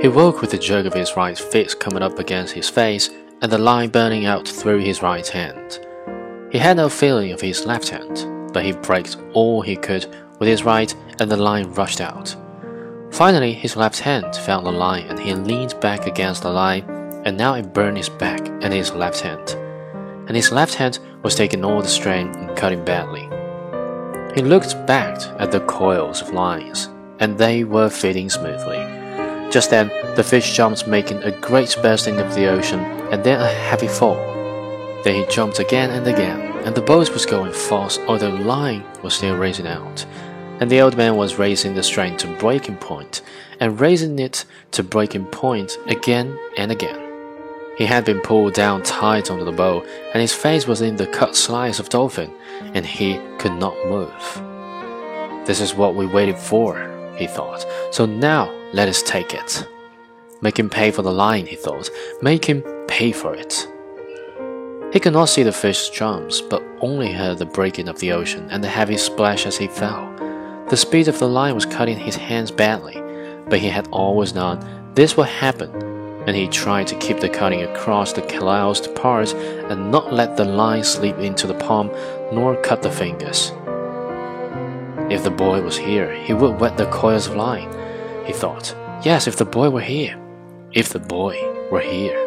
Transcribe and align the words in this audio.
He 0.00 0.08
woke 0.08 0.40
with 0.40 0.50
the 0.50 0.58
jerk 0.58 0.86
of 0.86 0.94
his 0.94 1.14
right 1.14 1.38
fist 1.38 1.78
coming 1.78 2.02
up 2.02 2.18
against 2.18 2.54
his 2.54 2.70
face 2.70 3.10
and 3.42 3.52
the 3.52 3.58
line 3.58 3.90
burning 3.90 4.24
out 4.24 4.48
through 4.48 4.78
his 4.78 5.02
right 5.02 5.28
hand. 5.28 5.86
He 6.50 6.56
had 6.56 6.78
no 6.78 6.88
feeling 6.88 7.32
of 7.32 7.40
his 7.42 7.66
left 7.66 7.90
hand, 7.90 8.52
but 8.54 8.64
he 8.64 8.72
braked 8.72 9.18
all 9.34 9.60
he 9.60 9.76
could 9.76 10.06
with 10.38 10.48
his 10.48 10.64
right 10.64 10.94
and 11.20 11.30
the 11.30 11.36
line 11.36 11.70
rushed 11.72 12.00
out. 12.00 12.34
Finally, 13.12 13.52
his 13.52 13.76
left 13.76 14.00
hand 14.00 14.34
found 14.36 14.64
the 14.64 14.72
line 14.72 15.04
and 15.08 15.18
he 15.18 15.34
leaned 15.34 15.78
back 15.80 16.06
against 16.06 16.44
the 16.44 16.50
line, 16.50 16.84
and 17.26 17.36
now 17.36 17.52
it 17.52 17.74
burned 17.74 17.98
his 17.98 18.08
back 18.08 18.40
and 18.62 18.72
his 18.72 18.92
left 18.92 19.20
hand. 19.20 19.50
And 20.28 20.34
his 20.34 20.50
left 20.50 20.72
hand 20.72 20.98
was 21.22 21.34
taking 21.34 21.62
all 21.62 21.82
the 21.82 21.88
strain 21.88 22.28
and 22.36 22.56
cutting 22.56 22.86
badly. 22.86 23.28
He 24.34 24.40
looked 24.40 24.86
back 24.86 25.20
at 25.38 25.52
the 25.52 25.60
coils 25.60 26.22
of 26.22 26.32
lines, 26.32 26.88
and 27.18 27.36
they 27.36 27.64
were 27.64 27.90
fitting 27.90 28.30
smoothly. 28.30 28.99
Just 29.50 29.70
then, 29.70 29.88
the 30.14 30.22
fish 30.22 30.56
jumped, 30.56 30.86
making 30.86 31.22
a 31.24 31.32
great 31.32 31.76
bursting 31.82 32.20
of 32.20 32.34
the 32.34 32.46
ocean, 32.46 32.78
and 33.10 33.24
then 33.24 33.40
a 33.40 33.48
heavy 33.48 33.88
fall. 33.88 34.14
Then 35.02 35.16
he 35.16 35.26
jumped 35.26 35.58
again 35.58 35.90
and 35.90 36.06
again, 36.06 36.40
and 36.64 36.74
the 36.74 36.82
boat 36.82 37.10
was 37.10 37.26
going 37.26 37.52
fast, 37.52 38.00
although 38.02 38.36
the 38.36 38.44
line 38.44 38.84
was 39.02 39.14
still 39.14 39.36
racing 39.36 39.66
out. 39.66 40.06
And 40.60 40.70
the 40.70 40.80
old 40.80 40.96
man 40.96 41.16
was 41.16 41.38
raising 41.38 41.74
the 41.74 41.82
strain 41.82 42.16
to 42.18 42.36
breaking 42.38 42.76
point, 42.76 43.22
and 43.58 43.80
raising 43.80 44.18
it 44.20 44.44
to 44.72 44.84
breaking 44.84 45.24
point 45.26 45.76
again 45.86 46.38
and 46.56 46.70
again. 46.70 47.00
He 47.76 47.86
had 47.86 48.04
been 48.04 48.20
pulled 48.20 48.54
down 48.54 48.82
tight 48.84 49.30
onto 49.32 49.44
the 49.44 49.52
bow, 49.52 49.84
and 50.12 50.20
his 50.20 50.34
face 50.34 50.66
was 50.66 50.80
in 50.80 50.94
the 50.94 51.06
cut 51.06 51.34
slice 51.34 51.80
of 51.80 51.88
dolphin, 51.88 52.30
and 52.74 52.86
he 52.86 53.18
could 53.38 53.54
not 53.54 53.74
move. 53.86 54.42
This 55.46 55.60
is 55.60 55.74
what 55.74 55.96
we 55.96 56.06
waited 56.06 56.38
for, 56.38 56.78
he 57.16 57.26
thought. 57.26 57.66
So 57.90 58.06
now 58.06 58.54
let 58.72 58.88
us 58.88 59.02
take 59.02 59.34
it. 59.34 59.66
Make 60.42 60.58
him 60.58 60.70
pay 60.70 60.90
for 60.90 61.02
the 61.02 61.12
line, 61.12 61.46
he 61.46 61.56
thought. 61.56 61.90
Make 62.22 62.44
him 62.44 62.62
pay 62.86 63.12
for 63.12 63.34
it. 63.34 63.68
He 64.92 65.00
could 65.00 65.12
not 65.12 65.28
see 65.28 65.42
the 65.42 65.52
fish's 65.52 65.90
jumps, 65.90 66.40
but 66.40 66.62
only 66.80 67.12
heard 67.12 67.38
the 67.38 67.46
breaking 67.46 67.88
of 67.88 67.98
the 68.00 68.12
ocean 68.12 68.48
and 68.50 68.62
the 68.62 68.68
heavy 68.68 68.96
splash 68.96 69.46
as 69.46 69.56
he 69.56 69.68
fell. 69.68 70.12
The 70.68 70.76
speed 70.76 71.08
of 71.08 71.18
the 71.18 71.28
line 71.28 71.54
was 71.54 71.66
cutting 71.66 71.98
his 71.98 72.16
hands 72.16 72.50
badly, 72.50 73.00
but 73.48 73.58
he 73.58 73.68
had 73.68 73.88
always 73.92 74.34
known 74.34 74.64
this 74.94 75.16
would 75.16 75.28
happen, 75.28 75.70
and 76.26 76.36
he 76.36 76.48
tried 76.48 76.86
to 76.88 76.98
keep 76.98 77.20
the 77.20 77.28
cutting 77.28 77.62
across 77.62 78.12
the 78.12 78.22
calloused 78.22 78.94
parts 78.94 79.32
and 79.32 79.90
not 79.90 80.12
let 80.12 80.36
the 80.36 80.44
line 80.44 80.84
slip 80.84 81.18
into 81.18 81.46
the 81.46 81.54
palm 81.54 81.90
nor 82.32 82.60
cut 82.62 82.82
the 82.82 82.90
fingers. 82.90 83.52
If 85.10 85.24
the 85.24 85.30
boy 85.30 85.62
was 85.62 85.76
here, 85.76 86.14
he 86.14 86.34
would 86.34 86.60
wet 86.60 86.76
the 86.76 86.86
coils 86.86 87.26
of 87.26 87.36
line, 87.36 87.68
he 88.30 88.38
thought. 88.38 88.76
Yes, 89.02 89.26
if 89.26 89.36
the 89.36 89.44
boy 89.44 89.70
were 89.70 89.80
here. 89.80 90.16
If 90.72 90.90
the 90.90 91.00
boy 91.00 91.36
were 91.72 91.80
here. 91.80 92.18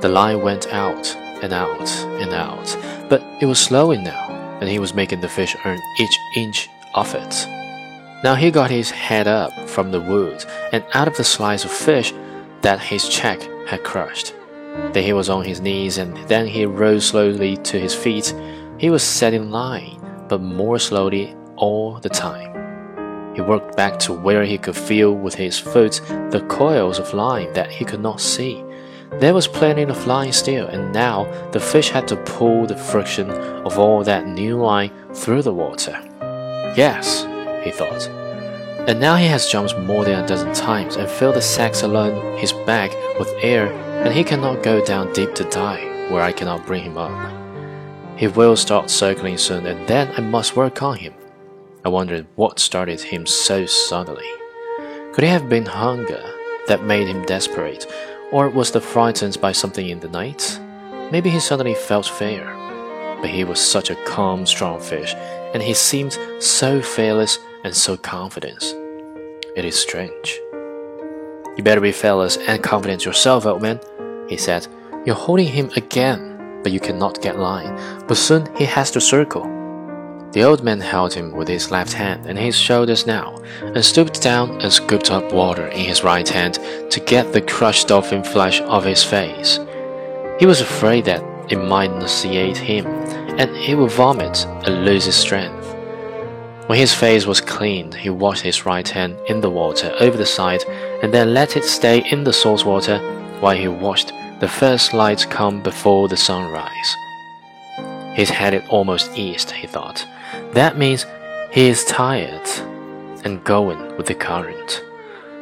The 0.00 0.08
line 0.08 0.40
went 0.40 0.68
out 0.68 1.16
and 1.42 1.52
out 1.52 1.90
and 2.22 2.32
out, 2.32 2.76
but 3.08 3.22
it 3.40 3.46
was 3.46 3.58
slowing 3.58 4.04
now, 4.04 4.30
and 4.60 4.68
he 4.70 4.78
was 4.78 4.94
making 4.94 5.20
the 5.20 5.28
fish 5.28 5.56
earn 5.64 5.80
each 5.98 6.16
inch 6.36 6.68
of 6.94 7.12
it. 7.14 7.34
Now 8.22 8.36
he 8.36 8.52
got 8.52 8.70
his 8.70 8.90
head 8.90 9.26
up 9.26 9.52
from 9.68 9.90
the 9.90 10.00
wood 10.00 10.44
and 10.72 10.84
out 10.94 11.08
of 11.08 11.16
the 11.16 11.24
slice 11.24 11.64
of 11.64 11.72
fish 11.72 12.14
that 12.60 12.78
his 12.78 13.08
check 13.08 13.40
had 13.66 13.82
crushed. 13.82 14.34
Then 14.92 15.02
he 15.02 15.12
was 15.12 15.28
on 15.28 15.44
his 15.44 15.60
knees 15.60 15.98
and 15.98 16.16
then 16.28 16.46
he 16.46 16.66
rose 16.66 17.06
slowly 17.06 17.56
to 17.56 17.80
his 17.80 17.94
feet. 17.94 18.32
He 18.78 18.90
was 18.90 19.02
setting 19.02 19.50
line, 19.50 19.98
but 20.28 20.40
more 20.40 20.78
slowly 20.78 21.34
all 21.56 21.98
the 21.98 22.08
time. 22.08 22.51
He 23.34 23.40
worked 23.40 23.76
back 23.76 23.98
to 24.00 24.12
where 24.12 24.44
he 24.44 24.58
could 24.58 24.76
feel 24.76 25.14
with 25.14 25.34
his 25.34 25.58
foot 25.58 26.00
the 26.30 26.44
coils 26.48 26.98
of 26.98 27.14
line 27.14 27.52
that 27.54 27.70
he 27.70 27.84
could 27.84 28.00
not 28.00 28.20
see. 28.20 28.62
There 29.20 29.34
was 29.34 29.46
plenty 29.46 29.82
of 29.82 30.06
line 30.06 30.32
still, 30.32 30.66
and 30.66 30.92
now 30.92 31.24
the 31.52 31.60
fish 31.60 31.90
had 31.90 32.08
to 32.08 32.16
pull 32.16 32.66
the 32.66 32.76
friction 32.76 33.30
of 33.30 33.78
all 33.78 34.02
that 34.04 34.26
new 34.26 34.56
line 34.56 34.90
through 35.14 35.42
the 35.42 35.52
water. 35.52 35.98
Yes, 36.76 37.24
he 37.64 37.70
thought. 37.70 38.08
And 38.88 38.98
now 38.98 39.16
he 39.16 39.26
has 39.26 39.48
jumped 39.48 39.78
more 39.78 40.04
than 40.04 40.24
a 40.24 40.26
dozen 40.26 40.52
times 40.54 40.96
and 40.96 41.08
filled 41.08 41.36
the 41.36 41.42
sacks 41.42 41.82
along 41.82 42.38
his 42.38 42.52
back 42.66 42.90
with 43.18 43.32
air, 43.40 43.72
and 44.02 44.12
he 44.12 44.24
cannot 44.24 44.62
go 44.62 44.84
down 44.84 45.12
deep 45.12 45.34
to 45.36 45.44
die, 45.44 46.08
where 46.10 46.22
I 46.22 46.32
cannot 46.32 46.66
bring 46.66 46.82
him 46.82 46.98
up. 46.98 47.32
He 48.16 48.26
will 48.26 48.56
start 48.56 48.90
circling 48.90 49.38
soon, 49.38 49.66
and 49.66 49.86
then 49.86 50.12
I 50.16 50.20
must 50.20 50.56
work 50.56 50.82
on 50.82 50.96
him. 50.96 51.14
I 51.84 51.88
wondered 51.88 52.26
what 52.36 52.60
started 52.60 53.00
him 53.00 53.26
so 53.26 53.66
suddenly. 53.66 54.30
Could 55.12 55.24
it 55.24 55.28
have 55.28 55.48
been 55.48 55.66
hunger 55.66 56.22
that 56.68 56.84
made 56.84 57.08
him 57.08 57.24
desperate, 57.26 57.86
or 58.30 58.48
was 58.48 58.70
the 58.70 58.80
frightened 58.80 59.40
by 59.40 59.52
something 59.52 59.88
in 59.88 59.98
the 59.98 60.08
night? 60.08 60.60
Maybe 61.10 61.28
he 61.28 61.40
suddenly 61.40 61.74
felt 61.74 62.06
fear. 62.06 62.44
But 63.20 63.30
he 63.30 63.44
was 63.44 63.60
such 63.60 63.90
a 63.90 64.04
calm, 64.04 64.46
strong 64.46 64.80
fish, 64.80 65.14
and 65.54 65.62
he 65.62 65.74
seemed 65.74 66.16
so 66.38 66.80
fearless 66.80 67.38
and 67.64 67.74
so 67.74 67.96
confident. 67.96 68.62
It 69.56 69.64
is 69.64 69.78
strange. 69.78 70.40
You 71.56 71.62
better 71.62 71.80
be 71.80 71.92
fearless 71.92 72.36
and 72.36 72.62
confident 72.62 73.04
yourself, 73.04 73.44
old 73.44 73.60
man, 73.60 73.80
he 74.28 74.36
said. 74.36 74.66
You're 75.04 75.16
holding 75.16 75.48
him 75.48 75.70
again, 75.76 76.60
but 76.62 76.72
you 76.72 76.80
cannot 76.80 77.20
get 77.20 77.38
line. 77.38 77.76
But 78.06 78.16
soon 78.16 78.48
he 78.56 78.64
has 78.64 78.90
to 78.92 79.00
circle. 79.00 79.61
The 80.32 80.44
old 80.44 80.64
man 80.64 80.80
held 80.80 81.12
him 81.12 81.32
with 81.32 81.46
his 81.46 81.70
left 81.70 81.92
hand 81.92 82.24
and 82.24 82.38
his 82.38 82.56
shoulders 82.56 83.06
now, 83.06 83.36
and 83.60 83.84
stooped 83.84 84.22
down 84.22 84.62
and 84.62 84.72
scooped 84.72 85.10
up 85.10 85.30
water 85.30 85.66
in 85.66 85.80
his 85.80 86.02
right 86.02 86.26
hand 86.26 86.54
to 86.90 87.00
get 87.00 87.32
the 87.32 87.42
crushed 87.42 87.88
dolphin 87.88 88.24
flesh 88.24 88.58
off 88.62 88.84
his 88.84 89.04
face. 89.04 89.60
He 90.38 90.46
was 90.46 90.62
afraid 90.62 91.04
that 91.04 91.22
it 91.52 91.58
might 91.58 91.90
nauseate 91.90 92.56
him, 92.56 92.86
and 93.38 93.54
he 93.54 93.74
would 93.74 93.90
vomit 93.90 94.46
and 94.64 94.86
lose 94.86 95.04
his 95.04 95.16
strength. 95.16 95.66
When 96.66 96.78
his 96.78 96.94
face 96.94 97.26
was 97.26 97.42
cleaned, 97.42 97.92
he 97.92 98.08
washed 98.08 98.42
his 98.42 98.64
right 98.64 98.88
hand 98.88 99.18
in 99.28 99.42
the 99.42 99.50
water 99.50 99.94
over 100.00 100.16
the 100.16 100.24
side, 100.24 100.64
and 101.02 101.12
then 101.12 101.34
let 101.34 101.58
it 101.58 101.64
stay 101.64 102.08
in 102.10 102.24
the 102.24 102.32
salt 102.32 102.64
water 102.64 102.98
while 103.40 103.56
he 103.56 103.68
watched 103.68 104.14
the 104.40 104.48
first 104.48 104.94
light 104.94 105.26
come 105.28 105.62
before 105.62 106.08
the 106.08 106.16
sunrise. 106.16 106.96
He's 108.14 108.30
headed 108.30 108.64
almost 108.70 109.10
east, 109.14 109.50
he 109.50 109.66
thought. 109.66 110.06
That 110.52 110.76
means 110.76 111.06
he 111.50 111.66
is 111.68 111.84
tired 111.84 112.48
and 113.24 113.42
going 113.44 113.96
with 113.96 114.06
the 114.06 114.14
current. 114.14 114.84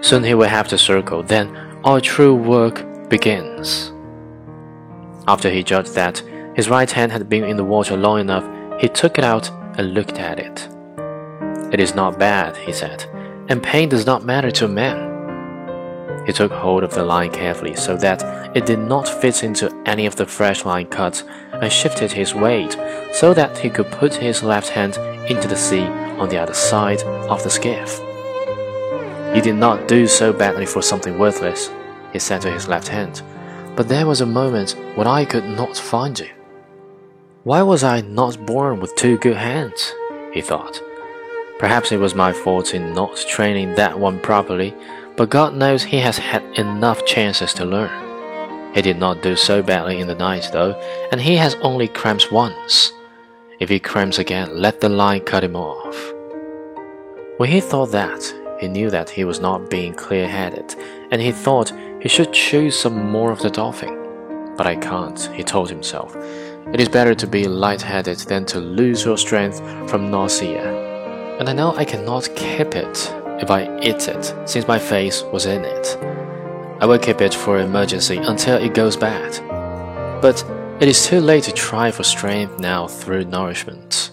Soon 0.00 0.22
he 0.22 0.34
will 0.34 0.48
have 0.48 0.68
to 0.68 0.78
circle, 0.78 1.22
then 1.22 1.56
our 1.84 2.00
true 2.00 2.34
work 2.34 3.08
begins. 3.08 3.92
After 5.26 5.50
he 5.50 5.62
judged 5.62 5.94
that 5.94 6.22
his 6.54 6.68
right 6.68 6.90
hand 6.90 7.12
had 7.12 7.28
been 7.28 7.44
in 7.44 7.56
the 7.56 7.64
water 7.64 7.96
long 7.96 8.20
enough, 8.20 8.44
he 8.80 8.88
took 8.88 9.18
it 9.18 9.24
out 9.24 9.50
and 9.78 9.94
looked 9.94 10.18
at 10.18 10.38
it. 10.38 10.68
It 11.72 11.80
is 11.80 11.94
not 11.94 12.18
bad, 12.18 12.56
he 12.56 12.72
said, 12.72 13.04
and 13.48 13.62
pain 13.62 13.88
does 13.88 14.06
not 14.06 14.24
matter 14.24 14.50
to 14.52 14.68
man. 14.68 16.26
He 16.26 16.32
took 16.32 16.52
hold 16.52 16.84
of 16.84 16.92
the 16.92 17.04
line 17.04 17.30
carefully 17.30 17.74
so 17.76 17.96
that 17.96 18.56
it 18.56 18.66
did 18.66 18.78
not 18.78 19.08
fit 19.08 19.42
into 19.42 19.74
any 19.86 20.04
of 20.04 20.16
the 20.16 20.26
fresh 20.26 20.64
line 20.64 20.86
cuts 20.86 21.24
and 21.62 21.72
shifted 21.72 22.12
his 22.12 22.34
weight 22.34 22.76
so 23.12 23.34
that 23.34 23.58
he 23.58 23.70
could 23.70 23.90
put 23.90 24.14
his 24.14 24.42
left 24.42 24.68
hand 24.68 24.96
into 25.30 25.48
the 25.48 25.56
sea 25.56 25.84
on 26.18 26.28
the 26.28 26.38
other 26.38 26.54
side 26.54 27.02
of 27.02 27.42
the 27.42 27.50
skiff. 27.50 28.00
You 29.34 29.42
did 29.42 29.56
not 29.56 29.88
do 29.88 30.06
so 30.06 30.32
badly 30.32 30.66
for 30.66 30.82
something 30.82 31.18
worthless, 31.18 31.70
he 32.12 32.18
said 32.18 32.40
to 32.42 32.50
his 32.50 32.68
left 32.68 32.88
hand, 32.88 33.22
but 33.76 33.88
there 33.88 34.06
was 34.06 34.20
a 34.20 34.26
moment 34.26 34.76
when 34.94 35.06
I 35.06 35.24
could 35.24 35.44
not 35.44 35.76
find 35.76 36.18
you. 36.18 36.30
Why 37.44 37.62
was 37.62 37.84
I 37.84 38.00
not 38.00 38.44
born 38.46 38.80
with 38.80 38.96
two 38.96 39.18
good 39.18 39.36
hands? 39.36 39.94
he 40.32 40.40
thought. 40.40 40.82
Perhaps 41.58 41.90
it 41.92 41.98
was 41.98 42.14
my 42.14 42.32
fault 42.32 42.74
in 42.74 42.94
not 42.94 43.16
training 43.16 43.74
that 43.74 43.98
one 43.98 44.20
properly 44.20 44.74
but 45.18 45.30
God 45.30 45.56
knows 45.56 45.82
he 45.82 45.98
has 45.98 46.16
had 46.16 46.44
enough 46.56 47.04
chances 47.04 47.52
to 47.54 47.64
learn. 47.64 48.07
He 48.74 48.82
did 48.82 48.98
not 48.98 49.22
do 49.22 49.34
so 49.36 49.62
badly 49.62 50.00
in 50.00 50.06
the 50.06 50.14
night, 50.14 50.48
though, 50.52 50.72
and 51.10 51.20
he 51.20 51.36
has 51.36 51.56
only 51.62 51.88
cramps 51.88 52.30
once. 52.30 52.92
If 53.60 53.68
he 53.68 53.80
cramps 53.80 54.18
again, 54.18 54.56
let 54.56 54.80
the 54.80 54.88
line 54.88 55.22
cut 55.22 55.42
him 55.42 55.56
off. 55.56 56.12
When 57.38 57.48
he 57.48 57.60
thought 57.60 57.92
that, 57.92 58.34
he 58.60 58.68
knew 58.68 58.90
that 58.90 59.10
he 59.10 59.24
was 59.24 59.40
not 59.40 59.70
being 59.70 59.94
clear 59.94 60.28
headed, 60.28 60.74
and 61.10 61.20
he 61.20 61.32
thought 61.32 61.72
he 62.00 62.08
should 62.08 62.32
choose 62.32 62.78
some 62.78 63.10
more 63.10 63.30
of 63.30 63.40
the 63.40 63.50
dolphin. 63.50 63.94
But 64.56 64.66
I 64.66 64.76
can't, 64.76 65.20
he 65.34 65.44
told 65.44 65.70
himself. 65.70 66.16
It 66.72 66.80
is 66.80 66.88
better 66.88 67.14
to 67.14 67.26
be 67.26 67.46
light 67.46 67.80
headed 67.80 68.18
than 68.18 68.44
to 68.46 68.60
lose 68.60 69.04
your 69.04 69.16
strength 69.16 69.58
from 69.88 70.10
nausea. 70.10 71.36
And 71.38 71.48
I 71.48 71.52
know 71.52 71.74
I 71.74 71.84
cannot 71.84 72.28
keep 72.36 72.74
it 72.74 73.14
if 73.40 73.50
I 73.50 73.78
eat 73.78 74.08
it, 74.08 74.34
since 74.44 74.66
my 74.66 74.78
face 74.78 75.22
was 75.22 75.46
in 75.46 75.64
it. 75.64 76.17
I 76.80 76.86
will 76.86 76.98
keep 76.98 77.20
it 77.20 77.34
for 77.34 77.58
emergency 77.58 78.18
until 78.18 78.56
it 78.56 78.74
goes 78.74 78.96
bad. 78.96 79.40
But 80.22 80.44
it 80.80 80.88
is 80.88 81.04
too 81.04 81.20
late 81.20 81.44
to 81.44 81.52
try 81.52 81.90
for 81.90 82.04
strength 82.04 82.60
now 82.60 82.86
through 82.86 83.24
nourishment. 83.24 84.12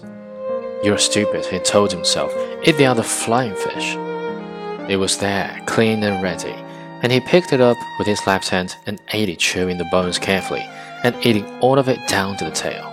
You're 0.82 0.98
stupid, 0.98 1.46
he 1.46 1.58
told 1.60 1.92
himself. 1.92 2.32
Eat 2.64 2.76
the 2.76 2.86
other 2.86 3.02
flying 3.04 3.54
fish. 3.54 3.94
It 4.90 4.96
was 4.96 5.18
there, 5.18 5.62
clean 5.66 6.02
and 6.02 6.22
ready, 6.22 6.54
and 7.02 7.12
he 7.12 7.20
picked 7.20 7.52
it 7.52 7.60
up 7.60 7.76
with 7.98 8.08
his 8.08 8.26
left 8.26 8.48
hand 8.48 8.76
and 8.86 9.00
ate 9.12 9.28
it, 9.28 9.38
chewing 9.38 9.78
the 9.78 9.84
bones 9.92 10.18
carefully 10.18 10.66
and 11.04 11.14
eating 11.24 11.46
all 11.60 11.78
of 11.78 11.88
it 11.88 12.00
down 12.08 12.36
to 12.36 12.44
the 12.44 12.50
tail. 12.50 12.92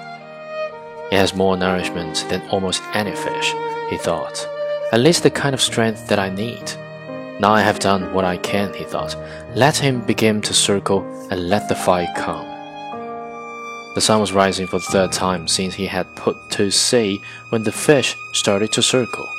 It 1.11 1.17
has 1.17 1.35
more 1.35 1.57
nourishment 1.57 2.25
than 2.29 2.47
almost 2.49 2.83
any 2.93 3.15
fish, 3.15 3.53
he 3.89 3.97
thought, 3.97 4.47
at 4.91 4.99
least 4.99 5.23
the 5.23 5.31
kind 5.31 5.55
of 5.55 5.61
strength 5.61 6.07
that 6.09 6.19
I 6.19 6.29
need. 6.29 6.71
Now 7.39 7.51
I 7.51 7.61
have 7.61 7.79
done 7.79 8.13
what 8.13 8.25
I 8.25 8.37
can, 8.37 8.73
he 8.73 8.83
thought. 8.83 9.15
Let 9.55 9.75
him 9.77 10.01
begin 10.01 10.41
to 10.41 10.53
circle 10.53 11.01
and 11.31 11.49
let 11.49 11.67
the 11.67 11.75
fight 11.75 12.13
come. 12.15 12.45
The 13.95 14.01
sun 14.01 14.19
was 14.19 14.33
rising 14.33 14.67
for 14.67 14.79
the 14.79 14.85
third 14.85 15.11
time 15.11 15.47
since 15.47 15.73
he 15.73 15.85
had 15.85 16.15
put 16.15 16.35
to 16.51 16.71
sea 16.71 17.21
when 17.49 17.63
the 17.63 17.71
fish 17.71 18.15
started 18.33 18.71
to 18.73 18.81
circle. 18.81 19.32